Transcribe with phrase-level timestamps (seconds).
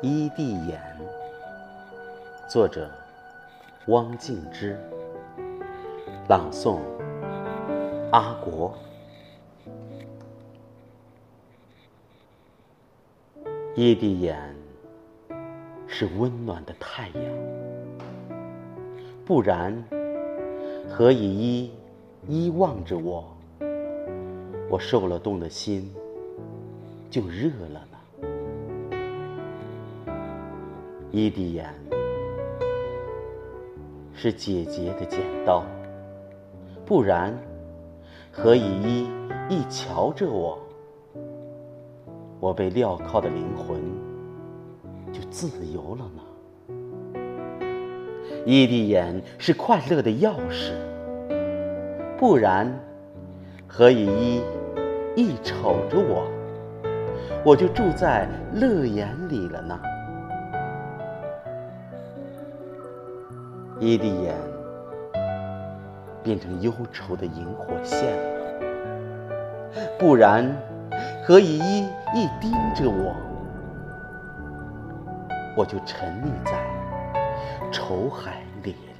[0.00, 0.80] 一滴眼
[2.46, 2.90] 作者
[3.86, 4.78] 汪静之
[6.28, 6.78] 朗诵
[8.12, 8.76] 阿国。
[13.74, 14.54] 一滴眼
[15.88, 17.63] 是温暖的太阳。
[19.26, 19.82] 不然
[20.86, 21.70] 何以依
[22.28, 23.24] 依望着我？
[24.68, 25.90] 我受了冻的心
[27.08, 27.98] 就热了呢。
[31.10, 31.72] 伊地眼
[34.12, 35.64] 是姐姐的剪刀，
[36.84, 37.34] 不然
[38.30, 39.08] 何以一
[39.48, 40.58] 一瞧着我，
[42.40, 43.80] 我被镣铐的灵魂
[45.10, 46.22] 就自由了呢？
[48.46, 50.72] 伊地眼是快乐的钥匙，
[52.18, 52.70] 不然
[53.66, 54.42] 何以一
[55.16, 56.28] 一瞅着我，
[57.42, 59.80] 我就住在乐眼里了呢？
[63.80, 64.34] 伊地眼
[66.22, 68.30] 变成忧愁的萤火线了，
[69.98, 70.54] 不然
[71.26, 73.16] 何以一一盯着我，
[75.56, 76.52] 我就沉溺在
[77.74, 78.93] 愁海里。